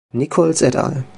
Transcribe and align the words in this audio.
Nichols 0.13 0.61
et 0.63 0.75
al. 0.75 1.05